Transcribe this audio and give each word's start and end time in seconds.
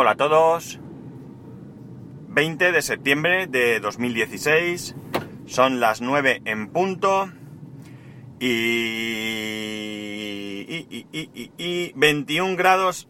Hola 0.00 0.12
a 0.12 0.16
todos. 0.16 0.78
20 2.28 2.70
de 2.70 2.82
septiembre 2.82 3.48
de 3.48 3.80
2016. 3.80 4.94
Son 5.46 5.80
las 5.80 6.00
9 6.00 6.42
en 6.44 6.68
punto. 6.68 7.28
Y, 8.38 8.46
y, 10.68 10.86
y, 11.10 11.50
y 11.58 11.92
21 11.96 12.54
grados 12.54 13.08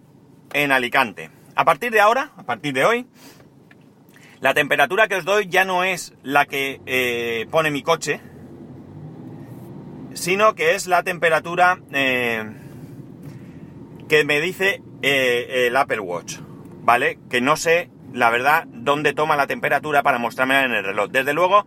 en 0.54 0.72
Alicante. 0.72 1.30
A 1.54 1.66
partir 1.66 1.92
de 1.92 2.00
ahora, 2.00 2.32
a 2.38 2.44
partir 2.44 2.72
de 2.72 2.86
hoy, 2.86 3.06
la 4.40 4.54
temperatura 4.54 5.08
que 5.08 5.16
os 5.16 5.26
doy 5.26 5.46
ya 5.46 5.66
no 5.66 5.84
es 5.84 6.14
la 6.22 6.46
que 6.46 6.80
eh, 6.86 7.46
pone 7.50 7.70
mi 7.70 7.82
coche, 7.82 8.22
sino 10.14 10.54
que 10.54 10.74
es 10.74 10.86
la 10.86 11.02
temperatura 11.02 11.82
eh, 11.92 12.50
que 14.08 14.24
me 14.24 14.40
dice 14.40 14.80
eh, 15.02 15.66
el 15.66 15.76
Apple 15.76 16.00
Watch, 16.00 16.38
¿vale? 16.88 17.18
Que 17.28 17.42
no 17.42 17.58
sé, 17.58 17.90
la 18.14 18.30
verdad, 18.30 18.64
dónde 18.68 19.12
toma 19.12 19.36
la 19.36 19.46
temperatura 19.46 20.02
para 20.02 20.16
mostrármela 20.16 20.64
en 20.64 20.72
el 20.72 20.82
reloj. 20.82 21.10
Desde 21.10 21.34
luego, 21.34 21.66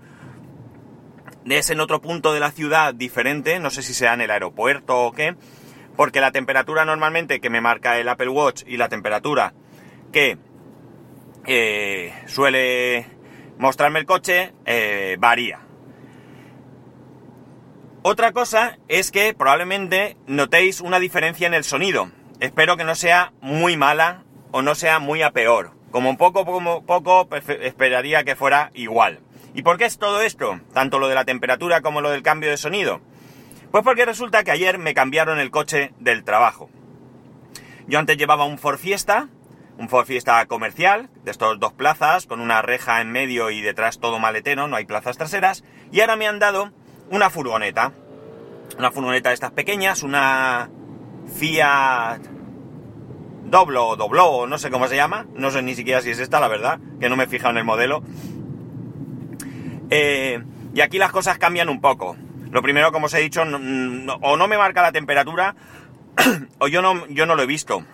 es 1.45 1.69
en 1.69 1.79
otro 1.79 2.01
punto 2.01 2.33
de 2.33 2.39
la 2.39 2.49
ciudad 2.49 2.95
diferente, 2.95 3.59
no 3.59 3.69
sé 3.69 3.83
si 3.83 3.93
sea 3.93 4.15
en 4.15 4.21
el 4.21 4.31
aeropuerto 4.31 4.97
o 4.97 5.11
qué, 5.11 5.35
porque 5.95 6.21
la 6.21 6.31
temperatura 6.31 6.85
normalmente 6.85 7.39
que 7.39 7.51
me 7.51 7.61
marca 7.61 7.99
el 7.99 8.09
Apple 8.09 8.29
Watch 8.29 8.63
y 8.65 8.77
la 8.77 8.89
temperatura 8.89 9.53
que 10.11 10.39
eh, 11.45 12.15
suele 12.25 13.05
mostrarme 13.59 13.99
el 13.99 14.07
coche 14.07 14.55
eh, 14.65 15.17
varía. 15.19 15.59
Otra 18.01 18.31
cosa 18.31 18.79
es 18.87 19.11
que 19.11 19.35
probablemente 19.35 20.17
notéis 20.25 20.81
una 20.81 20.97
diferencia 20.97 21.45
en 21.45 21.53
el 21.53 21.63
sonido. 21.63 22.09
Espero 22.39 22.75
que 22.75 22.85
no 22.85 22.95
sea 22.95 23.33
muy 23.39 23.77
mala 23.77 24.23
o 24.51 24.61
no 24.61 24.75
sea 24.75 24.99
muy 24.99 25.21
a 25.21 25.31
peor. 25.31 25.71
Como 25.91 26.17
poco, 26.17 26.45
como 26.45 26.85
poco, 26.85 27.27
esperaría 27.61 28.23
que 28.23 28.35
fuera 28.35 28.71
igual. 28.73 29.19
¿Y 29.53 29.63
por 29.63 29.77
qué 29.77 29.85
es 29.85 29.97
todo 29.97 30.21
esto? 30.21 30.59
Tanto 30.73 30.99
lo 30.99 31.09
de 31.09 31.15
la 31.15 31.25
temperatura 31.25 31.81
como 31.81 32.01
lo 32.01 32.11
del 32.11 32.23
cambio 32.23 32.49
de 32.49 32.57
sonido. 32.57 33.01
Pues 33.71 33.83
porque 33.83 34.05
resulta 34.05 34.43
que 34.43 34.51
ayer 34.51 34.77
me 34.77 34.93
cambiaron 34.93 35.39
el 35.39 35.51
coche 35.51 35.93
del 35.99 36.23
trabajo. 36.23 36.69
Yo 37.87 37.99
antes 37.99 38.17
llevaba 38.17 38.45
un 38.45 38.57
Ford 38.57 38.77
Fiesta, 38.77 39.27
un 39.77 39.89
Ford 39.89 40.05
Fiesta 40.05 40.45
comercial, 40.45 41.09
de 41.23 41.31
estos 41.31 41.59
dos 41.59 41.73
plazas, 41.73 42.25
con 42.25 42.39
una 42.39 42.61
reja 42.61 43.01
en 43.01 43.11
medio 43.11 43.49
y 43.49 43.61
detrás 43.61 43.99
todo 43.99 44.19
maletero, 44.19 44.67
no 44.67 44.75
hay 44.77 44.85
plazas 44.85 45.17
traseras, 45.17 45.63
y 45.91 45.99
ahora 46.01 46.15
me 46.15 46.27
han 46.27 46.39
dado 46.39 46.71
una 47.09 47.29
furgoneta. 47.29 47.91
Una 48.77 48.91
furgoneta 48.91 49.29
de 49.29 49.35
estas 49.35 49.51
pequeñas, 49.51 50.03
una 50.03 50.69
Fiat 51.35 52.21
Doblo 53.51 53.89
o 53.89 53.95
Doblo, 53.95 54.47
no 54.47 54.57
sé 54.57 54.71
cómo 54.71 54.87
se 54.87 54.95
llama, 54.95 55.27
no 55.35 55.51
sé 55.51 55.61
ni 55.61 55.75
siquiera 55.75 56.01
si 56.01 56.09
es 56.09 56.19
esta, 56.19 56.39
la 56.39 56.47
verdad, 56.47 56.79
que 56.99 57.09
no 57.09 57.15
me 57.15 57.25
he 57.25 57.27
fijado 57.27 57.51
en 57.51 57.57
el 57.57 57.65
modelo. 57.65 58.01
Eh, 59.91 60.41
y 60.73 60.81
aquí 60.81 60.97
las 60.97 61.11
cosas 61.11 61.37
cambian 61.37 61.69
un 61.69 61.81
poco. 61.81 62.15
Lo 62.49 62.63
primero, 62.63 62.91
como 62.91 63.05
os 63.05 63.13
he 63.13 63.19
dicho, 63.19 63.41
o 63.41 64.37
no 64.37 64.47
me 64.47 64.57
marca 64.57 64.81
la 64.81 64.91
temperatura, 64.91 65.55
o 66.57 66.67
yo 66.67 66.81
no, 66.81 67.05
yo 67.07 67.27
no 67.27 67.35
lo 67.35 67.43
he 67.43 67.47
visto 67.47 67.85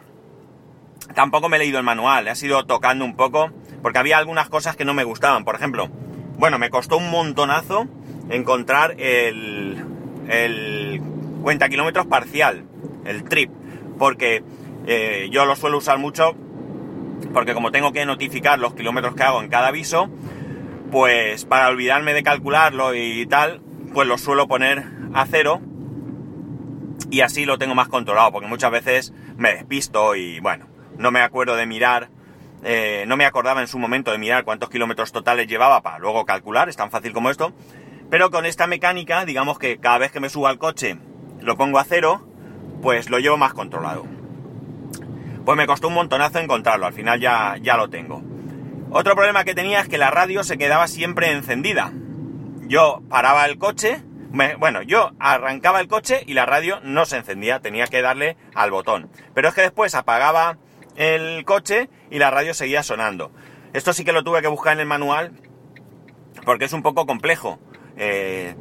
tampoco 1.14 1.50
me 1.50 1.58
he 1.58 1.60
leído 1.60 1.80
el 1.80 1.84
manual, 1.84 2.28
he 2.28 2.36
sido 2.36 2.66
tocando 2.66 3.06
un 3.06 3.16
poco, 3.16 3.52
porque 3.82 4.00
había 4.00 4.18
algunas 4.18 4.50
cosas 4.50 4.76
que 4.76 4.86
no 4.86 4.94
me 4.94 5.04
gustaban. 5.04 5.46
Por 5.46 5.56
ejemplo, 5.56 5.90
bueno, 6.38 6.60
me 6.60 6.70
costó 6.70 6.98
un 6.98 7.10
montonazo 7.10 7.88
encontrar 8.30 8.96
el, 9.00 9.84
el 10.30 11.02
cuenta 11.42 11.70
kilómetros 11.70 12.08
parcial, 12.08 12.66
el 13.06 13.24
trip, 13.24 13.50
porque 13.98 14.44
eh, 14.88 15.28
yo 15.32 15.46
lo 15.46 15.56
suelo 15.58 15.78
usar 15.78 16.00
mucho, 16.00 16.34
porque 17.34 17.54
como 17.54 17.72
tengo 17.72 17.92
que 17.92 18.06
notificar 18.06 18.58
los 18.58 18.74
kilómetros 18.74 19.16
que 19.16 19.24
hago 19.24 19.42
en 19.42 19.50
cada 19.50 19.68
aviso, 19.68 20.10
pues 20.92 21.44
para 21.44 21.68
olvidarme 21.68 22.14
de 22.14 22.24
calcularlo 22.24 22.96
y 22.96 23.26
tal, 23.26 23.62
pues 23.94 24.08
lo 24.08 24.18
suelo 24.18 24.48
poner 24.48 24.86
a 25.14 25.26
cero 25.26 25.60
y 27.12 27.20
así 27.20 27.44
lo 27.44 27.58
tengo 27.58 27.76
más 27.76 27.90
controlado, 27.90 28.32
porque 28.32 28.48
muchas 28.48 28.72
veces 28.72 29.14
me 29.36 29.54
despisto 29.54 30.16
y 30.16 30.40
bueno, 30.40 30.68
no 30.98 31.12
me 31.12 31.20
acuerdo 31.20 31.58
de 31.58 31.66
mirar, 31.66 32.10
eh, 32.64 33.04
no 33.08 33.18
me 33.18 33.26
acordaba 33.26 33.60
en 33.60 33.68
su 33.68 33.80
momento 33.80 34.12
de 34.12 34.18
mirar 34.18 34.46
cuántos 34.46 34.70
kilómetros 34.70 35.12
totales 35.12 35.48
llevaba 35.48 35.82
para 35.82 36.00
luego 36.00 36.26
calcular, 36.26 36.70
es 36.70 36.78
tan 36.78 36.92
fácil 36.92 37.12
como 37.12 37.30
esto, 37.30 37.52
pero 38.10 38.32
con 38.32 38.46
esta 38.46 38.68
mecánica, 38.68 39.26
digamos 39.26 39.60
que 39.60 39.80
cada 39.80 39.98
vez 39.98 40.14
que 40.14 40.22
me 40.22 40.30
subo 40.30 40.48
al 40.48 40.58
coche 40.58 40.98
lo 41.42 41.58
pongo 41.58 41.78
a 41.78 41.84
cero, 41.84 42.26
pues 42.82 43.10
lo 43.10 43.20
llevo 43.20 43.36
más 43.36 43.54
controlado. 43.54 44.17
Pues 45.48 45.56
me 45.56 45.66
costó 45.66 45.88
un 45.88 45.94
montonazo 45.94 46.40
encontrarlo, 46.40 46.88
al 46.88 46.94
final 46.94 47.22
ya, 47.22 47.56
ya 47.62 47.78
lo 47.78 47.90
tengo. 47.90 48.22
Otro 48.90 49.16
problema 49.16 49.46
que 49.46 49.56
tenía 49.56 49.80
es 49.80 49.88
que 49.88 49.98
la 49.98 50.12
radio 50.12 50.44
se 50.44 50.58
quedaba 50.58 50.90
siempre 50.90 51.32
encendida. 51.32 51.94
Yo 52.64 53.02
paraba 53.08 53.46
el 53.46 53.58
coche, 53.58 54.04
bueno, 54.60 54.82
yo 54.82 55.12
arrancaba 55.22 55.80
el 55.80 55.88
coche 55.88 56.22
y 56.28 56.34
la 56.34 56.46
radio 56.46 56.82
no 56.84 57.06
se 57.06 57.16
encendía, 57.16 57.62
tenía 57.62 57.88
que 57.88 58.02
darle 58.02 58.36
al 58.56 58.72
botón. 58.72 59.10
Pero 59.34 59.48
es 59.48 59.54
que 59.54 59.62
después 59.62 59.96
apagaba 59.96 60.58
el 60.98 61.46
coche 61.46 61.90
y 62.12 62.20
la 62.20 62.30
radio 62.30 62.54
seguía 62.54 62.84
sonando. 62.84 63.32
Esto 63.72 63.94
sí 63.94 64.04
que 64.04 64.12
lo 64.12 64.26
tuve 64.26 64.42
que 64.42 64.50
buscar 64.50 64.74
en 64.74 64.82
el 64.82 64.86
manual 64.86 65.32
porque 66.44 66.66
es 66.66 66.74
un 66.74 66.84
poco 66.84 67.06
complejo. 67.06 67.58
Eh, 67.96 68.54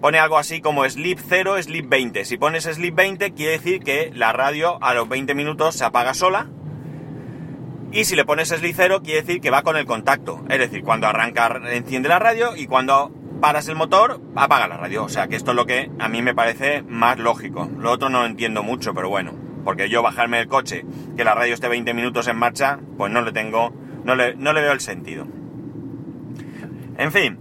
pone 0.00 0.18
algo 0.18 0.38
así 0.38 0.60
como 0.60 0.88
sleep 0.88 1.18
0, 1.28 1.62
sleep 1.62 1.88
20. 1.88 2.24
Si 2.24 2.36
pones 2.36 2.64
sleep 2.64 2.94
20 2.94 3.32
quiere 3.34 3.52
decir 3.52 3.80
que 3.80 4.10
la 4.14 4.32
radio 4.32 4.82
a 4.82 4.94
los 4.94 5.08
20 5.08 5.34
minutos 5.34 5.76
se 5.76 5.84
apaga 5.84 6.14
sola. 6.14 6.48
Y 7.90 8.04
si 8.04 8.16
le 8.16 8.24
pones 8.24 8.48
sleep 8.48 8.74
0 8.76 9.02
quiere 9.02 9.22
decir 9.22 9.40
que 9.40 9.50
va 9.50 9.62
con 9.62 9.76
el 9.76 9.86
contacto. 9.86 10.44
Es 10.48 10.58
decir, 10.58 10.82
cuando 10.82 11.06
arranca 11.06 11.60
enciende 11.70 12.08
la 12.08 12.18
radio 12.18 12.56
y 12.56 12.66
cuando 12.66 13.12
paras 13.40 13.68
el 13.68 13.76
motor 13.76 14.20
apaga 14.36 14.68
la 14.68 14.76
radio. 14.76 15.04
O 15.04 15.08
sea 15.08 15.28
que 15.28 15.36
esto 15.36 15.52
es 15.52 15.56
lo 15.56 15.66
que 15.66 15.90
a 15.98 16.08
mí 16.08 16.22
me 16.22 16.34
parece 16.34 16.82
más 16.82 17.18
lógico. 17.18 17.70
Lo 17.78 17.90
otro 17.90 18.08
no 18.08 18.24
entiendo 18.24 18.62
mucho, 18.62 18.94
pero 18.94 19.08
bueno 19.08 19.48
porque 19.68 19.90
yo 19.90 20.02
bajarme 20.02 20.40
el 20.40 20.48
coche, 20.48 20.86
que 21.14 21.24
la 21.24 21.34
radio 21.34 21.52
esté 21.52 21.68
20 21.68 21.92
minutos 21.92 22.26
en 22.26 22.38
marcha, 22.38 22.78
pues 22.96 23.12
no 23.12 23.20
le 23.20 23.32
tengo, 23.32 23.70
no 24.02 24.14
le, 24.14 24.34
no 24.34 24.54
le 24.54 24.62
veo 24.62 24.72
el 24.72 24.80
sentido. 24.80 25.26
En 26.96 27.12
fin, 27.12 27.38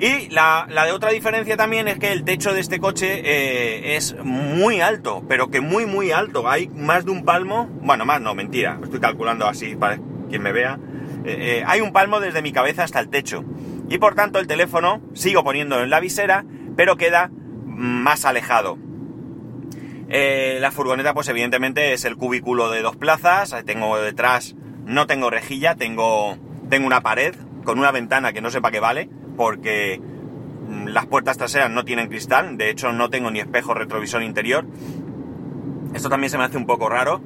y 0.00 0.28
la, 0.30 0.66
de 0.68 0.92
otra 0.92 1.10
diferencia 1.10 1.56
también 1.56 1.86
es 1.86 1.98
que 1.98 2.12
el 2.12 2.24
techo 2.24 2.52
de 2.52 2.60
este 2.60 2.80
coche 2.80 3.22
eh, 3.24 3.96
es 3.96 4.16
muy 4.24 4.80
alto, 4.80 5.22
pero 5.28 5.50
que 5.50 5.60
muy 5.60 5.86
muy 5.86 6.10
alto. 6.10 6.48
Hay 6.48 6.68
más 6.68 7.04
de 7.04 7.12
un 7.12 7.24
palmo, 7.24 7.68
bueno, 7.80 8.04
más 8.04 8.20
no, 8.20 8.34
mentira, 8.34 8.78
estoy 8.82 9.00
calculando 9.00 9.46
así 9.46 9.76
para 9.76 9.98
quien 10.28 10.42
me 10.42 10.52
vea. 10.52 10.78
Eh, 11.24 11.36
eh, 11.38 11.64
hay 11.66 11.80
un 11.80 11.92
palmo 11.92 12.20
desde 12.20 12.42
mi 12.42 12.52
cabeza 12.52 12.82
hasta 12.82 12.98
el 12.98 13.08
techo. 13.08 13.44
Y 13.88 13.98
por 13.98 14.14
tanto 14.14 14.38
el 14.40 14.46
teléfono 14.46 15.00
sigo 15.14 15.44
poniéndolo 15.44 15.84
en 15.84 15.90
la 15.90 16.00
visera, 16.00 16.44
pero 16.76 16.96
queda 16.96 17.30
más 17.64 18.24
alejado. 18.24 18.78
La 20.08 20.70
furgoneta, 20.70 21.12
pues 21.12 21.28
evidentemente 21.28 21.92
es 21.92 22.04
el 22.04 22.16
cubículo 22.16 22.70
de 22.70 22.82
dos 22.82 22.94
plazas. 22.94 23.54
Tengo 23.64 23.98
detrás, 23.98 24.54
no 24.84 25.06
tengo 25.08 25.28
rejilla, 25.28 25.74
tengo, 25.74 26.38
tengo 26.68 26.86
una 26.86 27.00
pared 27.00 27.34
con 27.64 27.78
una 27.78 27.90
ventana 27.90 28.32
que 28.32 28.40
no 28.40 28.50
sé 28.50 28.60
para 28.60 28.72
qué 28.72 28.80
vale, 28.80 29.08
porque 29.36 30.00
mm, 30.00 30.88
las 30.88 31.06
puertas 31.06 31.38
traseras 31.38 31.70
no 31.70 31.84
tienen 31.84 32.08
cristal. 32.08 32.56
De 32.56 32.70
hecho, 32.70 32.92
no 32.92 33.10
tengo 33.10 33.30
ni 33.30 33.40
espejo 33.40 33.74
retrovisor 33.74 34.22
interior. 34.22 34.66
Esto 35.94 36.08
también 36.08 36.30
se 36.30 36.38
me 36.38 36.44
hace 36.44 36.56
un 36.56 36.66
poco 36.66 36.88
raro. 36.88 37.20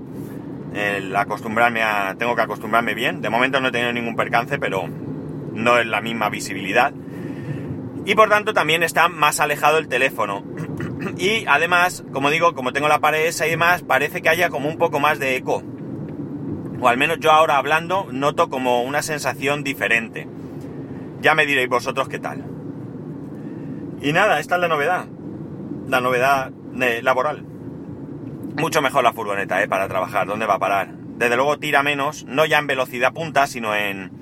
El 0.75 1.15
acostumbrarme 1.17 1.83
a. 1.83 2.15
Tengo 2.19 2.37
que 2.37 2.43
acostumbrarme 2.43 2.95
bien. 2.95 3.21
De 3.21 3.31
momento 3.31 3.61
no 3.61 3.69
he 3.69 3.73
tenido 3.73 3.93
ningún 3.93 4.17
percance, 4.17 4.59
pero 4.59 4.89
no 5.55 5.79
es 5.79 5.87
la 5.87 6.01
misma 6.01 6.29
visibilidad. 6.29 6.93
Y 8.05 8.15
por 8.15 8.29
tanto 8.29 8.55
también 8.55 8.83
está 8.83 9.09
más 9.09 9.41
alejado 9.41 9.79
el 9.79 9.89
teléfono. 9.89 10.45
Y 11.17 11.45
además, 11.47 12.05
como 12.13 12.31
digo, 12.31 12.55
como 12.55 12.73
tengo 12.73 12.89
la 12.89 13.01
pared 13.01 13.27
esa 13.27 13.47
y 13.47 13.51
demás, 13.51 13.83
parece 13.83 14.21
que 14.21 14.29
haya 14.29 14.51
como 14.51 14.69
un 14.69 14.79
poco 14.79 15.01
más 15.01 15.19
de 15.19 15.37
eco. 15.37 15.63
O 16.81 16.89
al 16.89 16.97
menos 16.97 17.19
yo 17.21 17.33
ahora 17.33 17.57
hablando 17.57 18.07
noto 18.11 18.49
como 18.49 18.83
una 18.83 19.03
sensación 19.03 19.65
diferente. 19.65 20.29
Ya 21.21 21.35
me 21.35 21.47
diréis 21.47 21.69
vosotros 21.69 22.09
qué 22.09 22.19
tal. 22.19 22.45
Y 24.01 24.13
nada, 24.13 24.39
esta 24.39 24.55
es 24.55 24.61
la 24.61 24.69
novedad. 24.69 25.07
La 25.89 26.01
novedad 26.01 26.53
eh, 26.81 27.01
laboral. 27.03 27.45
Mucho 28.57 28.83
mejor 28.83 29.03
la 29.03 29.13
furgoneta, 29.13 29.63
¿eh? 29.63 29.69
Para 29.69 29.89
trabajar. 29.89 30.27
¿Dónde 30.27 30.47
va 30.47 30.55
a 30.55 30.59
parar? 30.59 30.93
Desde 30.93 31.37
luego 31.37 31.59
tira 31.59 31.83
menos, 31.83 32.25
no 32.27 32.47
ya 32.47 32.59
en 32.59 32.69
velocidad 32.69 33.13
punta, 33.13 33.49
sino 33.49 33.75
en, 33.75 34.13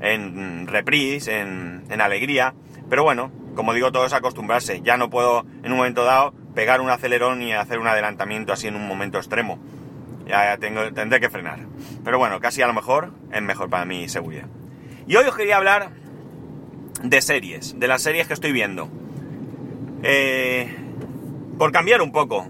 en 0.00 0.66
reprise, 0.66 1.40
en, 1.40 1.84
en 1.90 2.00
alegría. 2.00 2.54
Pero 2.88 3.02
bueno, 3.02 3.30
como 3.54 3.74
digo, 3.74 3.92
todo 3.92 4.06
es 4.06 4.14
acostumbrarse. 4.14 4.80
Ya 4.82 4.96
no 4.96 5.10
puedo 5.10 5.44
en 5.62 5.72
un 5.72 5.78
momento 5.78 6.04
dado 6.04 6.32
pegar 6.54 6.80
un 6.80 6.88
acelerón 6.88 7.42
y 7.42 7.52
hacer 7.52 7.78
un 7.78 7.86
adelantamiento 7.86 8.54
así 8.54 8.68
en 8.68 8.76
un 8.76 8.88
momento 8.88 9.18
extremo. 9.18 9.58
Ya 10.26 10.56
tengo, 10.56 10.92
tendré 10.92 11.20
que 11.20 11.28
frenar. 11.28 11.60
Pero 12.04 12.18
bueno, 12.18 12.40
casi 12.40 12.62
a 12.62 12.66
lo 12.66 12.72
mejor 12.72 13.12
es 13.30 13.42
mejor 13.42 13.68
para 13.68 13.84
mi 13.84 14.08
seguridad. 14.08 14.46
Y 15.06 15.16
hoy 15.16 15.24
os 15.26 15.36
quería 15.36 15.58
hablar 15.58 15.90
de 17.02 17.20
series, 17.20 17.78
de 17.78 17.88
las 17.88 18.02
series 18.02 18.26
que 18.26 18.34
estoy 18.34 18.52
viendo. 18.52 18.88
Eh, 20.02 20.74
por 21.58 21.72
cambiar 21.72 22.02
un 22.02 22.12
poco. 22.12 22.48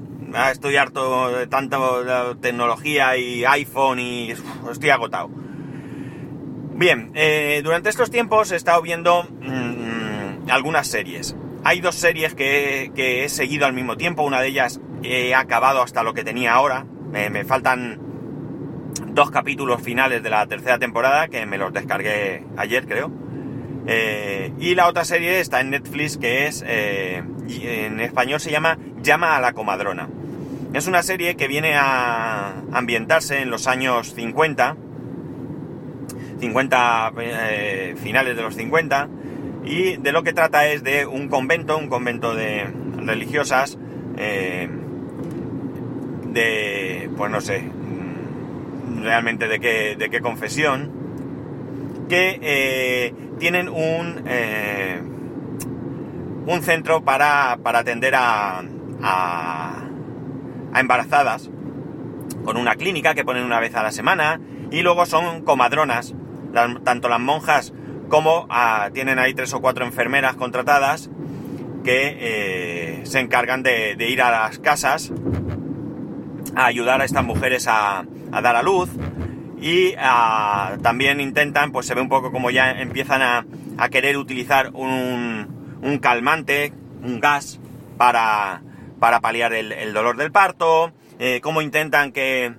Estoy 0.50 0.76
harto 0.76 1.30
de 1.30 1.46
tanta 1.46 1.78
tecnología 2.40 3.16
y 3.16 3.44
iPhone 3.44 3.98
y 3.98 4.34
estoy 4.70 4.90
agotado. 4.90 5.30
Bien, 6.74 7.12
eh, 7.14 7.60
durante 7.64 7.88
estos 7.88 8.10
tiempos 8.10 8.52
he 8.52 8.56
estado 8.56 8.82
viendo 8.82 9.24
mm, 9.24 10.50
algunas 10.50 10.88
series. 10.88 11.36
Hay 11.64 11.80
dos 11.80 11.94
series 11.94 12.34
que, 12.34 12.92
que, 12.94 13.24
he 13.24 13.28
seguido 13.28 13.66
al 13.66 13.72
mismo 13.72 13.96
tiempo, 13.96 14.22
una 14.22 14.40
de 14.40 14.48
ellas 14.48 14.80
he 15.02 15.34
acabado 15.34 15.82
hasta 15.82 16.02
lo 16.02 16.12
que 16.14 16.22
tenía 16.22 16.52
ahora, 16.52 16.84
me 17.10 17.44
faltan 17.44 17.98
dos 19.16 19.30
capítulos 19.30 19.80
finales 19.82 20.22
de 20.22 20.30
la 20.30 20.46
tercera 20.46 20.78
temporada 20.78 21.28
que 21.28 21.46
me 21.46 21.58
los 21.58 21.72
descargué 21.72 22.44
ayer 22.56 22.86
creo. 22.86 23.10
Eh, 23.86 24.52
y 24.58 24.74
la 24.74 24.88
otra 24.88 25.04
serie 25.04 25.38
está 25.38 25.60
en 25.60 25.70
Netflix 25.70 26.16
que 26.16 26.48
es, 26.48 26.64
eh, 26.66 27.22
en 27.48 28.00
español 28.00 28.40
se 28.40 28.50
llama 28.50 28.78
Llama 29.02 29.36
a 29.36 29.40
la 29.40 29.52
comadrona. 29.52 30.08
Es 30.72 30.88
una 30.88 31.04
serie 31.04 31.36
que 31.36 31.46
viene 31.46 31.74
a 31.76 32.54
ambientarse 32.72 33.42
en 33.42 33.50
los 33.50 33.68
años 33.68 34.12
50, 34.14 34.76
50 36.40 37.12
eh, 37.18 37.94
finales 38.02 38.36
de 38.36 38.42
los 38.42 38.56
50, 38.56 39.08
y 39.64 39.96
de 39.96 40.12
lo 40.12 40.22
que 40.22 40.32
trata 40.32 40.66
es 40.66 40.82
de 40.82 41.06
un 41.06 41.28
convento, 41.28 41.78
un 41.78 41.88
convento 41.88 42.34
de 42.34 42.66
religiosas, 42.98 43.78
de, 46.26 47.10
pues 47.16 47.30
no 47.30 47.40
sé, 47.40 47.68
realmente 49.02 49.48
de 49.48 49.60
qué, 49.60 49.96
de 49.96 50.08
qué 50.10 50.20
confesión, 50.20 51.05
que 52.08 52.38
eh, 52.42 53.14
tienen 53.38 53.68
un, 53.68 54.22
eh, 54.26 55.00
un 56.46 56.62
centro 56.62 57.02
para, 57.02 57.58
para 57.62 57.80
atender 57.80 58.14
a, 58.14 58.62
a, 59.02 59.82
a, 60.72 60.80
embarazadas, 60.80 61.50
con 62.44 62.56
una 62.56 62.76
clínica 62.76 63.14
que 63.14 63.24
ponen 63.24 63.44
una 63.44 63.60
vez 63.60 63.74
a 63.74 63.82
la 63.82 63.90
semana, 63.90 64.40
y 64.70 64.82
luego 64.82 65.06
son 65.06 65.42
comadronas, 65.42 66.14
tanto 66.84 67.08
las 67.08 67.20
monjas 67.20 67.72
como 68.08 68.46
a, 68.50 68.90
tienen 68.92 69.18
ahí 69.18 69.34
tres 69.34 69.52
o 69.52 69.60
cuatro 69.60 69.84
enfermeras 69.84 70.36
contratadas 70.36 71.10
que 71.84 72.16
eh, 72.18 73.00
se 73.04 73.20
encargan 73.20 73.62
de, 73.62 73.96
de 73.96 74.08
ir 74.08 74.22
a 74.22 74.30
las 74.30 74.58
casas 74.58 75.12
a 76.54 76.66
ayudar 76.66 77.00
a 77.00 77.04
estas 77.04 77.24
mujeres 77.24 77.66
a, 77.68 78.04
a 78.32 78.40
dar 78.40 78.56
a 78.56 78.62
luz 78.62 78.88
y 79.66 79.96
a, 79.98 80.78
también 80.80 81.20
intentan, 81.20 81.72
pues 81.72 81.86
se 81.86 81.94
ve 81.96 82.00
un 82.00 82.08
poco 82.08 82.30
como 82.30 82.52
ya 82.52 82.70
empiezan 82.70 83.20
a, 83.20 83.44
a 83.78 83.88
querer 83.88 84.16
utilizar 84.16 84.70
un, 84.72 85.80
un, 85.82 85.98
calmante, 85.98 86.72
un 87.02 87.18
gas 87.18 87.58
para, 87.96 88.62
para 89.00 89.18
paliar 89.20 89.52
el, 89.54 89.92
dolor 89.92 90.18
del 90.18 90.30
parto, 90.30 90.92
eh, 91.18 91.40
cómo 91.42 91.62
intentan 91.62 92.12
que, 92.12 92.54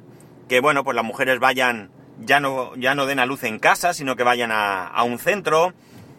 que, 0.50 0.60
bueno, 0.60 0.84
pues 0.84 0.96
las 0.96 1.06
mujeres 1.06 1.40
vayan, 1.40 1.92
ya 2.20 2.42
no, 2.42 2.76
ya 2.76 2.94
no 2.94 3.06
den 3.06 3.20
a 3.20 3.26
luz 3.26 3.46
en 3.46 3.58
casa, 3.60 3.94
sino 3.94 4.18
que 4.18 4.24
vayan 4.24 4.52
a, 4.52 4.86
a 4.86 5.04
un 5.04 5.18
centro, 5.18 5.74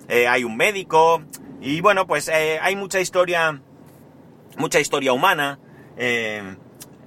eh, 0.08 0.26
hay 0.26 0.42
un 0.42 0.56
médico, 0.56 1.22
y 1.60 1.82
bueno, 1.82 2.06
pues 2.06 2.28
eh, 2.28 2.60
hay 2.62 2.76
mucha 2.76 2.98
historia, 2.98 3.60
mucha 4.56 4.80
historia 4.80 5.12
humana, 5.12 5.58
eh, 5.98 6.56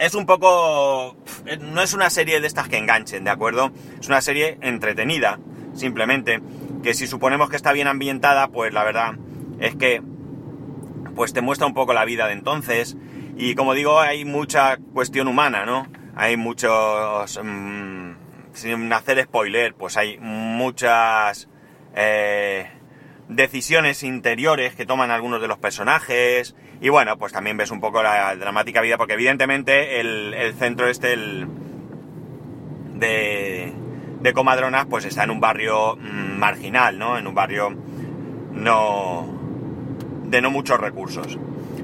es 0.01 0.15
un 0.15 0.25
poco... 0.25 1.15
No 1.59 1.81
es 1.81 1.93
una 1.93 2.09
serie 2.09 2.41
de 2.41 2.47
estas 2.47 2.67
que 2.67 2.77
enganchen, 2.77 3.23
¿de 3.23 3.29
acuerdo? 3.29 3.71
Es 3.99 4.07
una 4.07 4.19
serie 4.21 4.57
entretenida, 4.61 5.39
simplemente, 5.75 6.41
que 6.81 6.95
si 6.95 7.05
suponemos 7.05 7.51
que 7.51 7.55
está 7.55 7.71
bien 7.71 7.87
ambientada, 7.87 8.47
pues 8.47 8.73
la 8.73 8.83
verdad 8.83 9.13
es 9.59 9.75
que 9.75 10.01
pues 11.15 11.33
te 11.33 11.41
muestra 11.41 11.67
un 11.67 11.75
poco 11.75 11.93
la 11.93 12.05
vida 12.05 12.25
de 12.25 12.33
entonces 12.33 12.97
y 13.37 13.53
como 13.53 13.73
digo 13.73 13.99
hay 13.99 14.25
mucha 14.25 14.77
cuestión 14.77 15.27
humana, 15.27 15.65
¿no? 15.65 15.87
Hay 16.15 16.35
muchos... 16.35 17.39
Mmm, 17.41 18.13
sin 18.53 18.91
hacer 18.91 19.23
spoiler, 19.23 19.75
pues 19.75 19.97
hay 19.97 20.17
muchas... 20.19 21.47
Eh, 21.93 22.67
decisiones 23.31 24.03
interiores 24.03 24.75
que 24.75 24.85
toman 24.85 25.09
algunos 25.09 25.41
de 25.41 25.47
los 25.47 25.57
personajes. 25.57 26.55
Y 26.81 26.89
bueno, 26.89 27.17
pues 27.17 27.31
también 27.31 27.57
ves 27.57 27.71
un 27.71 27.79
poco 27.79 28.03
la 28.03 28.35
dramática 28.35 28.81
vida, 28.81 28.97
porque 28.97 29.13
evidentemente 29.13 29.99
el, 29.99 30.53
centro 30.59 30.87
este 30.87 31.13
el 31.13 31.47
de, 32.95 33.73
Comadronas, 34.33 34.85
pues 34.85 35.05
está 35.05 35.23
en 35.23 35.31
un 35.31 35.39
barrio 35.39 35.95
mmm, 35.95 36.37
marginal, 36.37 36.99
¿no? 36.99 37.17
En 37.17 37.25
un 37.25 37.33
barrio 37.33 37.75
no 38.51 39.39
de 40.25 40.41
no 40.41 40.51
muchos 40.51 40.79
recursos. 40.79 41.37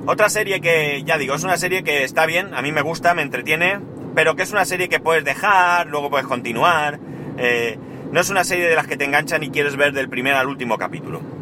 Otra 0.06 0.30
serie 0.30 0.62
que, 0.62 1.04
ya 1.04 1.18
digo, 1.18 1.36
es 1.36 1.44
una 1.44 1.58
serie 1.58 1.84
que 1.84 2.04
está 2.04 2.26
bien, 2.26 2.54
a 2.54 2.62
mí 2.62 2.72
me 2.72 2.82
gusta, 2.82 3.14
me 3.14 3.22
entretiene, 3.22 3.80
pero 4.16 4.36
que 4.36 4.44
es 4.44 4.52
una 4.52 4.66
serie 4.66 4.88
que 4.88 5.00
puedes 5.00 5.26
dejar, 5.26 5.88
luego 5.88 6.10
puedes 6.10 6.28
continuar. 6.28 7.00
Eh, 7.38 7.78
no 8.12 8.22
es 8.22 8.30
una 8.30 8.44
serie 8.44 8.70
de 8.70 8.76
las 8.76 8.88
que 8.88 8.96
te 8.96 9.04
enganchan 9.04 9.44
y 9.44 9.50
quieres 9.50 9.76
ver 9.76 9.92
del 9.92 10.08
primer 10.08 10.36
al 10.36 10.48
último 10.48 10.78
capítulo. 10.78 11.37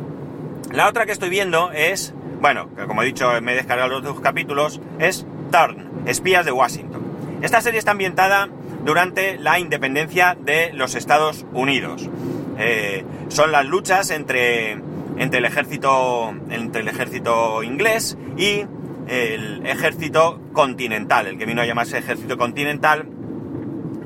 La 0.75 0.89
otra 0.89 1.05
que 1.05 1.13
estoy 1.13 1.29
viendo 1.29 1.71
es, 1.71 2.13
bueno, 2.41 2.69
que 2.75 2.85
como 2.85 3.01
he 3.01 3.05
dicho, 3.05 3.29
me 3.41 3.53
he 3.53 3.55
descargado 3.55 3.87
los 3.87 4.03
dos 4.03 4.19
capítulos, 4.19 4.81
es 4.99 5.25
Turn, 5.49 6.03
Espías 6.05 6.45
de 6.45 6.51
Washington. 6.51 7.01
Esta 7.41 7.61
serie 7.61 7.79
está 7.79 7.91
ambientada 7.91 8.49
durante 8.83 9.37
la 9.37 9.57
independencia 9.57 10.35
de 10.37 10.73
los 10.73 10.95
Estados 10.95 11.45
Unidos. 11.53 12.09
Eh, 12.57 13.05
son 13.29 13.53
las 13.53 13.65
luchas 13.65 14.09
entre, 14.09 14.71
entre, 15.17 15.37
el 15.39 15.45
ejército, 15.45 16.33
entre 16.49 16.81
el 16.81 16.89
ejército 16.89 17.63
inglés 17.63 18.17
y 18.35 18.65
el 19.07 19.65
ejército 19.65 20.41
continental, 20.51 21.27
el 21.27 21.37
que 21.37 21.45
vino 21.45 21.61
a 21.61 21.65
llamarse 21.65 21.99
ejército 21.99 22.37
continental, 22.37 23.07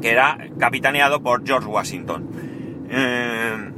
que 0.04 0.12
era 0.12 0.38
capitaneado 0.60 1.24
por 1.24 1.44
George 1.48 1.68
Washington. 1.68 2.30
Eh, 2.92 3.71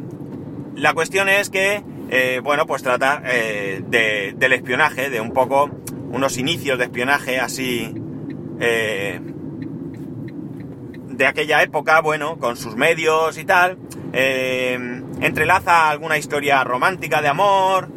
la 0.76 0.94
cuestión 0.94 1.30
es 1.30 1.50
que 1.50 1.84
eh, 2.14 2.42
bueno, 2.44 2.66
pues 2.66 2.84
trata 2.84 3.22
eh, 3.26 3.82
de, 3.88 4.34
del 4.36 4.52
espionaje, 4.52 5.10
de 5.10 5.22
un 5.22 5.32
poco 5.32 5.72
unos 6.12 6.38
inicios 6.38 6.78
de 6.78 6.84
espionaje 6.84 7.40
así 7.40 7.96
eh, 8.60 9.18
de 11.08 11.26
aquella 11.26 11.64
época, 11.64 12.02
bueno, 12.02 12.38
con 12.38 12.58
sus 12.58 12.76
medios 12.76 13.38
y 13.38 13.46
tal. 13.46 13.78
Entrelaza 14.12 15.90
alguna 15.90 16.18
historia 16.18 16.66
romántica 16.66 17.22
de 17.22 17.30
amor, 17.30 17.88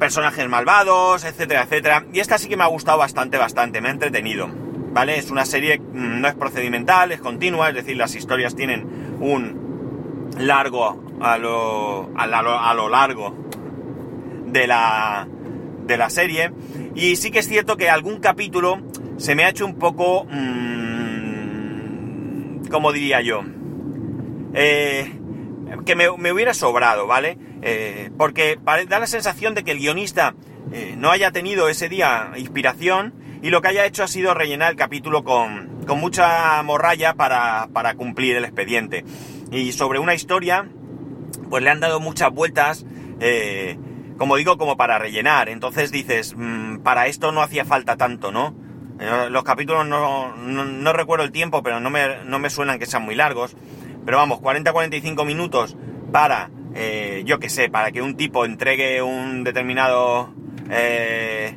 personajes 0.00 0.48
malvados, 0.48 1.22
etcétera, 1.24 1.62
etcétera. 1.62 2.06
Y 2.12 2.18
esta 2.18 2.38
sí 2.38 2.48
que 2.48 2.56
me 2.56 2.64
ha 2.64 2.68
gustado 2.68 2.98
bastante, 2.98 3.38
bastante, 3.38 3.80
me 3.80 3.88
ha 3.88 3.92
entretenido. 3.92 4.48
¿Vale? 4.50 5.16
Es 5.18 5.30
una 5.30 5.44
serie, 5.44 5.78
mm, 5.78 6.20
no 6.20 6.26
es 6.26 6.34
procedimental, 6.34 7.12
es 7.12 7.20
continua, 7.20 7.68
es 7.68 7.76
decir, 7.76 7.96
las 7.96 8.16
historias 8.16 8.56
tienen 8.56 9.18
un 9.20 10.26
largo 10.38 11.07
a 11.20 11.38
lo, 11.38 12.10
a, 12.16 12.26
lo, 12.26 12.58
a 12.58 12.74
lo 12.74 12.88
largo 12.88 13.34
de 14.46 14.66
la, 14.66 15.28
de 15.86 15.96
la 15.96 16.10
serie. 16.10 16.52
Y 16.94 17.16
sí 17.16 17.30
que 17.30 17.40
es 17.40 17.48
cierto 17.48 17.76
que 17.76 17.90
algún 17.90 18.18
capítulo 18.20 18.78
se 19.16 19.34
me 19.34 19.44
ha 19.44 19.50
hecho 19.50 19.66
un 19.66 19.74
poco... 19.78 20.24
Mmm, 20.30 20.68
¿Cómo 22.70 22.92
diría 22.92 23.22
yo? 23.22 23.42
Eh, 24.52 25.10
que 25.86 25.96
me, 25.96 26.14
me, 26.18 26.32
hubiera 26.32 26.52
sobrado, 26.52 27.06
¿vale? 27.06 27.38
Eh, 27.62 28.10
porque 28.18 28.58
da 28.62 28.98
la 28.98 29.06
sensación 29.06 29.54
de 29.54 29.64
que 29.64 29.72
el 29.72 29.78
guionista 29.78 30.34
eh, 30.72 30.94
no 30.96 31.10
haya 31.10 31.30
tenido 31.30 31.68
ese 31.68 31.88
día 31.88 32.30
inspiración 32.36 33.14
y 33.42 33.50
lo 33.50 33.62
que 33.62 33.68
haya 33.68 33.86
hecho 33.86 34.02
ha 34.04 34.08
sido 34.08 34.34
rellenar 34.34 34.72
el 34.72 34.76
capítulo 34.76 35.24
con, 35.24 35.84
con 35.86 35.98
mucha 35.98 36.62
morralla 36.62 37.14
para, 37.14 37.68
para 37.72 37.94
cumplir 37.94 38.36
el 38.36 38.44
expediente. 38.44 39.04
Y 39.50 39.72
sobre 39.72 39.98
una 39.98 40.14
historia 40.14 40.68
pues 41.48 41.62
le 41.62 41.70
han 41.70 41.80
dado 41.80 42.00
muchas 42.00 42.32
vueltas, 42.32 42.84
eh, 43.20 43.78
como 44.16 44.36
digo, 44.36 44.58
como 44.58 44.76
para 44.76 44.98
rellenar. 44.98 45.48
Entonces 45.48 45.90
dices, 45.90 46.34
mmm, 46.36 46.78
para 46.78 47.06
esto 47.06 47.32
no 47.32 47.42
hacía 47.42 47.64
falta 47.64 47.96
tanto, 47.96 48.32
¿no? 48.32 48.54
Eh, 49.00 49.28
los 49.30 49.44
capítulos 49.44 49.86
no, 49.86 50.34
no, 50.36 50.64
no, 50.64 50.92
recuerdo 50.92 51.24
el 51.24 51.30
tiempo, 51.32 51.62
pero 51.62 51.80
no 51.80 51.90
me, 51.90 52.24
no 52.24 52.38
me 52.38 52.50
suenan 52.50 52.78
que 52.78 52.86
sean 52.86 53.04
muy 53.04 53.14
largos. 53.14 53.56
Pero 54.04 54.16
vamos, 54.16 54.40
40-45 54.40 55.24
minutos 55.24 55.76
para, 56.12 56.50
eh, 56.74 57.22
yo 57.26 57.38
qué 57.38 57.48
sé, 57.48 57.68
para 57.68 57.92
que 57.92 58.02
un 58.02 58.16
tipo 58.16 58.44
entregue 58.44 59.02
un 59.02 59.44
determinado 59.44 60.34
eh, 60.70 61.56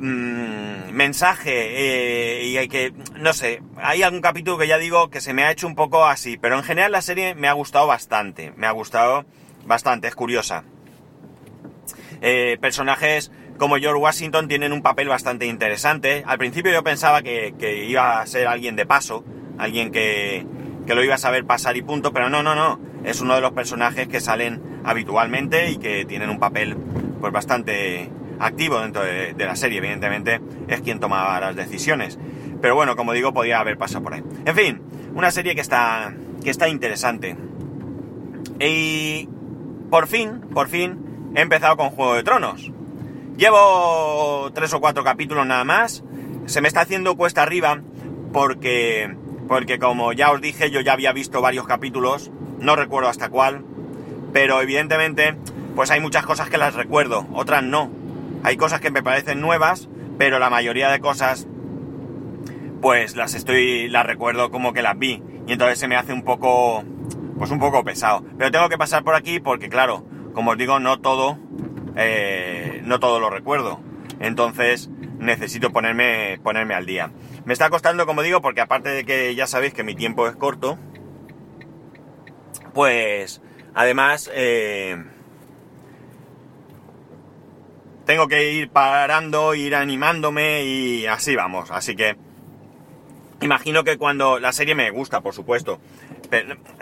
mmm, 0.00 0.90
mensaje 0.92 2.42
y 2.44 2.56
hay 2.56 2.68
que, 2.68 2.92
no 3.16 3.32
sé, 3.32 3.62
hay 3.76 4.02
algún 4.02 4.20
capítulo 4.20 4.58
que 4.58 4.66
ya 4.66 4.78
digo 4.78 5.10
que 5.10 5.20
se 5.20 5.34
me 5.34 5.44
ha 5.44 5.52
hecho 5.52 5.66
un 5.66 5.74
poco 5.74 6.06
así, 6.06 6.36
pero 6.36 6.56
en 6.56 6.64
general 6.64 6.92
la 6.92 7.02
serie 7.02 7.34
me 7.34 7.48
ha 7.48 7.52
gustado 7.52 7.86
bastante, 7.86 8.52
me 8.56 8.66
ha 8.66 8.72
gustado 8.72 9.24
bastante, 9.66 10.08
es 10.08 10.14
curiosa. 10.14 10.64
Eh, 12.22 12.58
personajes 12.60 13.30
como 13.58 13.76
George 13.76 14.00
Washington 14.00 14.48
tienen 14.48 14.72
un 14.72 14.82
papel 14.82 15.08
bastante 15.08 15.46
interesante. 15.46 16.22
Al 16.26 16.38
principio 16.38 16.72
yo 16.72 16.82
pensaba 16.82 17.22
que, 17.22 17.54
que 17.58 17.84
iba 17.84 18.20
a 18.20 18.26
ser 18.26 18.46
alguien 18.46 18.76
de 18.76 18.86
paso, 18.86 19.24
alguien 19.58 19.90
que, 19.90 20.46
que, 20.86 20.94
lo 20.94 21.04
iba 21.04 21.14
a 21.14 21.18
saber 21.18 21.44
pasar 21.44 21.76
y 21.76 21.82
punto, 21.82 22.12
pero 22.12 22.30
no, 22.30 22.42
no, 22.42 22.54
no. 22.54 22.80
Es 23.04 23.20
uno 23.20 23.34
de 23.34 23.40
los 23.40 23.52
personajes 23.52 24.08
que 24.08 24.20
salen 24.20 24.80
habitualmente 24.84 25.70
y 25.70 25.76
que 25.76 26.04
tienen 26.04 26.30
un 26.30 26.38
papel 26.38 26.76
pues 27.20 27.32
bastante 27.32 28.10
activo 28.40 28.80
dentro 28.80 29.02
de, 29.02 29.34
la 29.38 29.56
serie. 29.56 29.78
Evidentemente 29.78 30.40
es 30.68 30.80
quien 30.80 30.98
toma 30.98 31.38
las 31.40 31.54
decisiones. 31.54 32.18
Pero 32.60 32.74
bueno, 32.74 32.96
como 32.96 33.12
digo, 33.12 33.32
podía 33.32 33.60
haber 33.60 33.78
pasado 33.78 34.02
por 34.02 34.14
ahí. 34.14 34.22
En 34.44 34.54
fin, 34.54 34.82
una 35.14 35.30
serie 35.30 35.54
que 35.54 35.60
está, 35.60 36.14
que 36.42 36.50
está 36.50 36.68
interesante. 36.68 37.36
Y 38.58 39.28
por 39.90 40.06
fin, 40.06 40.40
por 40.52 40.68
fin, 40.68 41.32
he 41.34 41.40
empezado 41.40 41.76
con 41.76 41.90
Juego 41.90 42.14
de 42.14 42.22
Tronos. 42.22 42.70
Llevo 43.36 44.50
tres 44.52 44.74
o 44.74 44.80
cuatro 44.80 45.02
capítulos 45.04 45.46
nada 45.46 45.64
más. 45.64 46.04
Se 46.46 46.60
me 46.60 46.68
está 46.68 46.82
haciendo 46.82 47.16
cuesta 47.16 47.42
arriba 47.42 47.80
porque, 48.32 49.16
porque 49.48 49.78
como 49.78 50.12
ya 50.12 50.30
os 50.30 50.40
dije, 50.40 50.70
yo 50.70 50.80
ya 50.80 50.92
había 50.92 51.12
visto 51.12 51.40
varios 51.40 51.66
capítulos, 51.66 52.30
no 52.58 52.76
recuerdo 52.76 53.08
hasta 53.08 53.28
cuál, 53.28 53.64
pero 54.32 54.60
evidentemente, 54.60 55.36
pues 55.74 55.90
hay 55.90 56.00
muchas 56.00 56.26
cosas 56.26 56.50
que 56.50 56.58
las 56.58 56.74
recuerdo, 56.74 57.26
otras 57.32 57.62
no. 57.62 57.90
Hay 58.42 58.56
cosas 58.56 58.80
que 58.80 58.90
me 58.90 59.02
parecen 59.02 59.40
nuevas, 59.40 59.88
pero 60.18 60.38
la 60.38 60.50
mayoría 60.50 60.90
de 60.90 61.00
cosas, 61.00 61.46
pues 62.80 63.16
las 63.16 63.34
estoy, 63.34 63.88
las 63.88 64.06
recuerdo 64.06 64.50
como 64.50 64.72
que 64.72 64.82
las 64.82 64.98
vi. 64.98 65.22
Y 65.46 65.52
entonces 65.52 65.78
se 65.78 65.88
me 65.88 65.96
hace 65.96 66.12
un 66.12 66.22
poco, 66.22 66.84
pues 67.38 67.50
un 67.50 67.58
poco 67.58 67.84
pesado. 67.84 68.24
Pero 68.38 68.50
tengo 68.50 68.68
que 68.68 68.78
pasar 68.78 69.04
por 69.04 69.14
aquí 69.14 69.40
porque, 69.40 69.68
claro, 69.68 70.04
como 70.34 70.52
os 70.52 70.58
digo, 70.58 70.78
no 70.78 71.00
todo 71.00 71.38
eh, 71.96 72.80
no 72.84 73.00
todo 73.00 73.20
lo 73.20 73.30
recuerdo. 73.30 73.80
Entonces 74.20 74.90
necesito 75.18 75.70
ponerme, 75.70 76.38
ponerme 76.42 76.74
al 76.74 76.86
día. 76.86 77.10
Me 77.44 77.52
está 77.52 77.70
costando, 77.70 78.06
como 78.06 78.22
digo, 78.22 78.40
porque 78.40 78.60
aparte 78.60 78.90
de 78.90 79.04
que 79.04 79.34
ya 79.34 79.46
sabéis 79.46 79.74
que 79.74 79.82
mi 79.82 79.94
tiempo 79.94 80.26
es 80.26 80.36
corto, 80.36 80.78
pues 82.74 83.42
además 83.74 84.30
eh, 84.34 85.02
tengo 88.10 88.26
que 88.26 88.50
ir 88.54 88.70
parando, 88.70 89.54
ir 89.54 89.72
animándome 89.76 90.64
y 90.64 91.06
así 91.06 91.36
vamos. 91.36 91.70
Así 91.70 91.94
que 91.94 92.16
imagino 93.40 93.84
que 93.84 93.98
cuando 93.98 94.40
la 94.40 94.50
serie 94.50 94.74
me 94.74 94.90
gusta, 94.90 95.20
por 95.20 95.32
supuesto, 95.32 95.78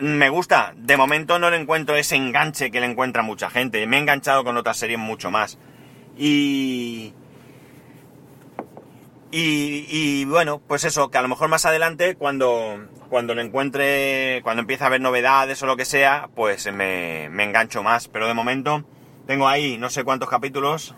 me 0.01 0.31
gusta. 0.31 0.73
De 0.75 0.97
momento 0.97 1.39
no 1.39 1.51
le 1.51 1.59
encuentro 1.59 1.97
ese 1.97 2.17
enganche 2.17 2.71
que 2.71 2.81
le 2.81 2.87
encuentra 2.87 3.21
mucha 3.23 3.51
gente. 3.51 3.87
Me 3.87 3.99
he 3.99 4.01
enganchado 4.01 4.43
con 4.43 4.57
otras 4.57 4.79
series 4.79 4.99
mucho 4.99 5.31
más. 5.31 5.59
Y, 6.17 7.13
y, 9.31 10.25
bueno, 10.25 10.63
pues 10.67 10.85
eso, 10.85 11.11
que 11.11 11.19
a 11.19 11.23
lo 11.23 11.29
mejor 11.29 11.51
más 11.51 11.67
adelante, 11.67 12.15
cuando, 12.15 12.87
cuando 13.11 13.35
lo 13.35 13.43
encuentre, 13.43 14.41
cuando 14.45 14.63
empiece 14.63 14.83
a 14.83 14.87
haber 14.87 15.03
novedades 15.03 15.63
o 15.63 15.67
lo 15.67 15.77
que 15.77 15.85
sea, 15.85 16.31
pues 16.35 16.73
me 16.73 17.27
engancho 17.27 17.83
más. 17.83 18.09
Pero 18.09 18.27
de 18.27 18.33
momento 18.33 18.83
tengo 19.27 19.47
ahí 19.47 19.77
no 19.77 19.91
sé 19.91 20.05
cuántos 20.05 20.31
capítulos, 20.31 20.95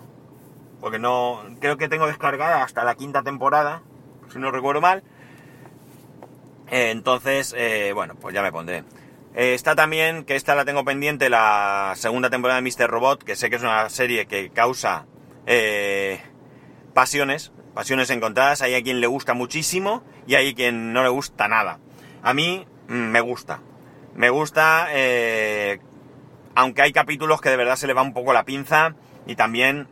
porque 0.81 0.99
no, 0.99 1.43
creo 1.61 1.77
que 1.77 1.89
tengo 1.89 2.07
descargada 2.07 2.63
hasta 2.63 2.85
la 2.85 2.95
quinta 2.95 3.23
temporada, 3.23 3.83
si 4.33 4.39
no 4.39 4.51
recuerdo 4.51 4.81
mal. 4.81 5.03
Eh, 6.71 6.91
entonces, 6.91 7.55
eh, 7.57 7.93
bueno, 7.95 8.15
pues 8.15 8.35
ya 8.35 8.43
me 8.43 8.53
pondré. 8.53 8.85
Eh, 9.35 9.55
está 9.55 9.75
también, 9.75 10.25
que 10.25 10.37
esta 10.37 10.55
la 10.55 10.65
tengo 10.65 10.85
pendiente, 10.85 11.29
la 11.29 11.93
segunda 11.97 12.31
temporada 12.31 12.61
de 12.61 12.71
Mr. 12.71 12.89
Robot, 12.89 13.23
que 13.23 13.37
sé 13.37 13.51
que 13.51 13.57
es 13.57 13.63
una 13.63 13.89
serie 13.89 14.27
que 14.27 14.51
causa 14.51 15.07
pasiones, 16.95 17.53
pasiones 17.75 18.11
encontradas. 18.11 18.63
Hay 18.63 18.75
a 18.75 18.83
quien 18.83 19.01
le 19.01 19.07
gusta 19.07 19.35
muchísimo 19.35 20.05
y 20.27 20.37
hay 20.37 20.51
a 20.51 20.55
quien 20.55 20.93
no 20.93 21.03
le 21.03 21.09
gusta 21.09 21.49
nada. 21.49 21.79
A 22.23 22.35
mí 22.35 22.67
mm, 22.89 22.93
me 22.93 23.21
gusta. 23.21 23.61
Me 24.15 24.31
gusta, 24.31 24.89
aunque 26.55 26.83
hay 26.83 26.93
capítulos 26.93 27.41
que 27.41 27.49
de 27.49 27.57
verdad 27.57 27.77
se 27.77 27.87
le 27.87 27.95
va 27.95 28.03
un 28.03 28.13
poco 28.13 28.33
la 28.33 28.45
pinza 28.45 28.95
y 29.27 29.37
también 29.37 29.89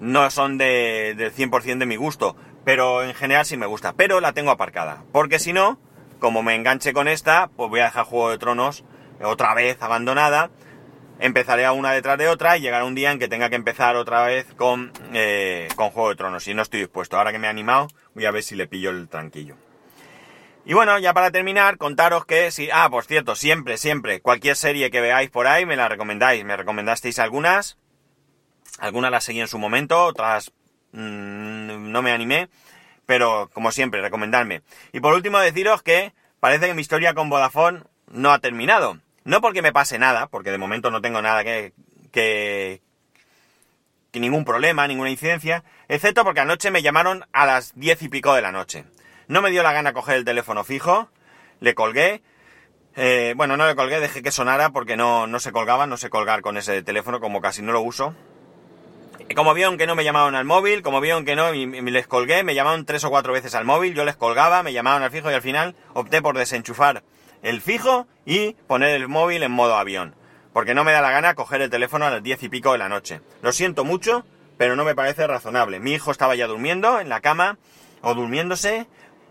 no 0.00 0.30
son 0.30 0.58
de, 0.58 1.14
del 1.16 1.32
100% 1.32 1.78
de 1.78 1.86
mi 1.86 1.96
gusto. 1.96 2.36
Pero 2.64 3.02
en 3.02 3.14
general 3.14 3.46
sí 3.46 3.56
me 3.56 3.66
gusta. 3.66 3.92
Pero 3.94 4.20
la 4.20 4.32
tengo 4.32 4.50
aparcada. 4.50 5.04
Porque 5.12 5.38
si 5.38 5.52
no, 5.52 5.78
como 6.18 6.42
me 6.42 6.54
enganche 6.54 6.92
con 6.92 7.08
esta, 7.08 7.48
pues 7.56 7.70
voy 7.70 7.80
a 7.80 7.84
dejar 7.84 8.04
Juego 8.04 8.30
de 8.30 8.38
Tronos 8.38 8.84
otra 9.22 9.54
vez 9.54 9.80
abandonada. 9.80 10.50
Empezaré 11.18 11.66
a 11.66 11.72
una 11.72 11.92
detrás 11.92 12.16
de 12.18 12.28
otra 12.28 12.56
y 12.56 12.62
llegará 12.62 12.84
un 12.84 12.94
día 12.94 13.12
en 13.12 13.18
que 13.18 13.28
tenga 13.28 13.50
que 13.50 13.56
empezar 13.56 13.96
otra 13.96 14.24
vez 14.24 14.46
con, 14.56 14.92
eh, 15.12 15.68
con 15.76 15.90
Juego 15.90 16.10
de 16.10 16.16
Tronos. 16.16 16.48
Y 16.48 16.54
no 16.54 16.62
estoy 16.62 16.80
dispuesto. 16.80 17.18
Ahora 17.18 17.32
que 17.32 17.38
me 17.38 17.46
he 17.46 17.50
animado, 17.50 17.88
voy 18.14 18.24
a 18.24 18.30
ver 18.30 18.42
si 18.42 18.56
le 18.56 18.66
pillo 18.66 18.90
el 18.90 19.08
tranquillo. 19.08 19.56
Y 20.64 20.74
bueno, 20.74 20.98
ya 20.98 21.14
para 21.14 21.30
terminar, 21.30 21.78
contaros 21.78 22.26
que 22.26 22.50
si... 22.50 22.68
Ah, 22.72 22.88
por 22.90 23.04
cierto, 23.04 23.34
siempre, 23.34 23.76
siempre, 23.76 24.20
cualquier 24.20 24.56
serie 24.56 24.90
que 24.90 25.00
veáis 25.00 25.30
por 25.30 25.46
ahí 25.46 25.66
me 25.66 25.76
la 25.76 25.88
recomendáis. 25.88 26.44
Me 26.44 26.56
recomendasteis 26.56 27.18
algunas. 27.18 27.78
Algunas 28.78 29.10
las 29.10 29.24
seguí 29.24 29.40
en 29.40 29.48
su 29.48 29.58
momento, 29.58 30.04
otras 30.04 30.52
Mm, 30.92 31.92
no 31.92 32.02
me 32.02 32.12
animé, 32.12 32.48
pero 33.06 33.50
como 33.52 33.72
siempre, 33.72 34.00
recomendarme. 34.00 34.62
Y 34.92 35.00
por 35.00 35.14
último 35.14 35.38
deciros 35.38 35.82
que 35.82 36.12
parece 36.40 36.66
que 36.66 36.74
mi 36.74 36.82
historia 36.82 37.14
con 37.14 37.30
Vodafone 37.30 37.82
no 38.10 38.32
ha 38.32 38.38
terminado. 38.40 38.98
No 39.24 39.40
porque 39.40 39.62
me 39.62 39.72
pase 39.72 39.98
nada, 39.98 40.26
porque 40.28 40.50
de 40.50 40.58
momento 40.58 40.90
no 40.90 41.00
tengo 41.02 41.22
nada 41.22 41.44
que, 41.44 41.72
que, 42.10 42.80
ningún 44.14 44.44
problema, 44.44 44.86
ninguna 44.88 45.10
incidencia, 45.10 45.62
excepto 45.88 46.24
porque 46.24 46.40
anoche 46.40 46.70
me 46.70 46.82
llamaron 46.82 47.24
a 47.32 47.46
las 47.46 47.72
diez 47.74 48.02
y 48.02 48.08
pico 48.08 48.34
de 48.34 48.42
la 48.42 48.52
noche. 48.52 48.84
No 49.28 49.42
me 49.42 49.50
dio 49.50 49.62
la 49.62 49.72
gana 49.72 49.92
coger 49.92 50.16
el 50.16 50.24
teléfono 50.24 50.64
fijo, 50.64 51.10
le 51.60 51.74
colgué, 51.74 52.22
eh, 52.96 53.34
bueno, 53.36 53.56
no 53.56 53.66
le 53.66 53.76
colgué, 53.76 54.00
dejé 54.00 54.22
que 54.22 54.32
sonara 54.32 54.70
porque 54.70 54.96
no, 54.96 55.26
no 55.26 55.38
se 55.38 55.52
colgaba, 55.52 55.86
no 55.86 55.96
sé 55.96 56.10
colgar 56.10 56.40
con 56.40 56.56
ese 56.56 56.82
teléfono, 56.82 57.20
como 57.20 57.40
casi 57.40 57.62
no 57.62 57.72
lo 57.72 57.82
uso. 57.82 58.14
Como 59.34 59.54
vieron 59.54 59.78
que 59.78 59.86
no 59.86 59.94
me 59.94 60.04
llamaban 60.04 60.34
al 60.34 60.44
móvil, 60.44 60.82
como 60.82 61.00
vieron 61.00 61.24
que 61.24 61.36
no, 61.36 61.52
les 61.52 62.06
colgué, 62.06 62.42
me 62.42 62.54
llamaron 62.54 62.84
tres 62.84 63.04
o 63.04 63.10
cuatro 63.10 63.32
veces 63.32 63.54
al 63.54 63.64
móvil, 63.64 63.94
yo 63.94 64.04
les 64.04 64.16
colgaba, 64.16 64.62
me 64.62 64.72
llamaban 64.72 65.02
al 65.02 65.10
fijo 65.10 65.30
y 65.30 65.34
al 65.34 65.42
final 65.42 65.76
opté 65.94 66.20
por 66.20 66.36
desenchufar 66.36 67.02
el 67.42 67.60
fijo 67.60 68.06
y 68.26 68.52
poner 68.66 68.90
el 68.90 69.08
móvil 69.08 69.42
en 69.42 69.52
modo 69.52 69.76
avión. 69.76 70.14
Porque 70.52 70.74
no 70.74 70.84
me 70.84 70.92
da 70.92 71.00
la 71.00 71.12
gana 71.12 71.34
coger 71.34 71.62
el 71.62 71.70
teléfono 71.70 72.06
a 72.06 72.10
las 72.10 72.22
diez 72.22 72.42
y 72.42 72.48
pico 72.48 72.72
de 72.72 72.78
la 72.78 72.88
noche. 72.88 73.20
Lo 73.40 73.52
siento 73.52 73.84
mucho, 73.84 74.24
pero 74.58 74.74
no 74.74 74.84
me 74.84 74.94
parece 74.94 75.26
razonable. 75.26 75.80
Mi 75.80 75.92
hijo 75.92 76.10
estaba 76.10 76.34
ya 76.34 76.46
durmiendo 76.46 77.00
en 77.00 77.08
la 77.08 77.20
cama, 77.20 77.58
o 78.02 78.14
durmiéndose, 78.14 78.86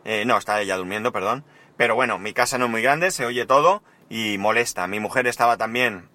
eh, 0.05 0.24
no, 0.25 0.38
estaba 0.38 0.63
ya 0.63 0.77
durmiendo, 0.77 1.12
perdón. 1.12 1.43
Pero 1.77 1.96
bueno, 1.96 2.19
mi 2.19 2.34
casa 2.34 2.58
no 2.58 2.65
es 2.65 2.72
muy 2.72 2.81
grande, 2.81 3.12
se 3.12 3.25
oye 3.25 3.46
todo 3.46 3.84
y 4.10 4.38
molesta. 4.38 4.88
Mi 4.88 5.00
mujer 5.00 5.27
estaba 5.27 5.58
también 5.58 6.10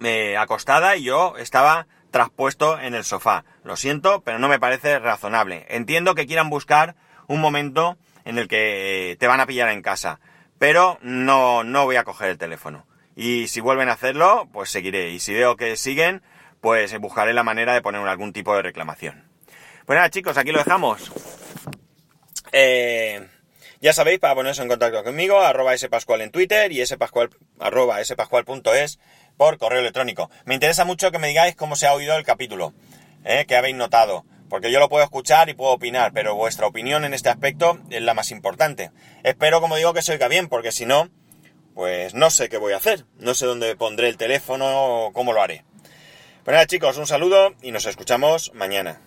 eh, 0.00 0.36
acostada 0.36 0.96
y 0.96 1.04
yo 1.04 1.36
estaba 1.36 1.86
traspuesto 2.10 2.78
en 2.80 2.94
el 2.94 3.04
sofá. 3.04 3.44
Lo 3.64 3.76
siento, 3.76 4.22
pero 4.22 4.38
no 4.38 4.48
me 4.48 4.60
parece 4.60 4.98
razonable. 4.98 5.66
Entiendo 5.68 6.14
que 6.14 6.26
quieran 6.26 6.50
buscar 6.50 6.96
un 7.26 7.40
momento 7.40 7.96
en 8.24 8.38
el 8.38 8.48
que 8.48 9.16
te 9.18 9.26
van 9.26 9.40
a 9.40 9.46
pillar 9.46 9.68
en 9.68 9.82
casa, 9.82 10.20
pero 10.58 10.98
no, 11.02 11.64
no 11.64 11.84
voy 11.84 11.96
a 11.96 12.04
coger 12.04 12.30
el 12.30 12.38
teléfono. 12.38 12.86
Y 13.14 13.48
si 13.48 13.60
vuelven 13.60 13.88
a 13.88 13.92
hacerlo, 13.92 14.48
pues 14.52 14.70
seguiré. 14.70 15.10
Y 15.10 15.20
si 15.20 15.32
veo 15.32 15.56
que 15.56 15.76
siguen, 15.76 16.22
pues 16.60 16.98
buscaré 16.98 17.32
la 17.32 17.42
manera 17.42 17.74
de 17.74 17.82
poner 17.82 18.06
algún 18.06 18.32
tipo 18.32 18.54
de 18.54 18.62
reclamación. 18.62 19.24
Pues 19.86 20.10
chicos, 20.10 20.36
aquí 20.36 20.52
lo 20.52 20.58
dejamos. 20.58 21.12
Eh, 22.52 23.28
ya 23.80 23.92
sabéis, 23.92 24.18
para 24.18 24.34
poneros 24.34 24.58
en 24.58 24.68
contacto 24.68 25.04
conmigo, 25.04 25.40
arroba 25.40 25.76
spascual 25.76 26.22
en 26.22 26.30
Twitter 26.30 26.72
y 26.72 26.84
spascual, 26.84 27.30
arroba 27.60 28.02
spascual.es 28.04 28.98
por 29.36 29.58
correo 29.58 29.80
electrónico. 29.80 30.30
Me 30.44 30.54
interesa 30.54 30.84
mucho 30.84 31.10
que 31.10 31.18
me 31.18 31.28
digáis 31.28 31.56
cómo 31.56 31.76
se 31.76 31.86
ha 31.86 31.94
oído 31.94 32.16
el 32.16 32.24
capítulo, 32.24 32.72
¿eh? 33.24 33.44
que 33.46 33.56
habéis 33.56 33.76
notado, 33.76 34.24
porque 34.48 34.70
yo 34.70 34.80
lo 34.80 34.88
puedo 34.88 35.04
escuchar 35.04 35.48
y 35.48 35.54
puedo 35.54 35.72
opinar, 35.72 36.12
pero 36.12 36.34
vuestra 36.34 36.66
opinión 36.66 37.04
en 37.04 37.14
este 37.14 37.28
aspecto 37.28 37.78
es 37.90 38.02
la 38.02 38.14
más 38.14 38.30
importante. 38.30 38.90
Espero, 39.22 39.60
como 39.60 39.76
digo, 39.76 39.94
que 39.94 40.02
se 40.02 40.12
oiga 40.12 40.28
bien, 40.28 40.48
porque 40.48 40.72
si 40.72 40.86
no, 40.86 41.10
pues 41.74 42.14
no 42.14 42.30
sé 42.30 42.48
qué 42.48 42.56
voy 42.56 42.72
a 42.72 42.78
hacer, 42.78 43.04
no 43.18 43.34
sé 43.34 43.46
dónde 43.46 43.76
pondré 43.76 44.08
el 44.08 44.16
teléfono 44.16 45.06
o 45.06 45.12
cómo 45.12 45.32
lo 45.32 45.42
haré. 45.42 45.64
Pues 46.44 46.54
nada 46.54 46.66
chicos, 46.66 46.96
un 46.96 47.06
saludo 47.06 47.54
y 47.60 47.72
nos 47.72 47.86
escuchamos 47.86 48.52
mañana. 48.54 49.00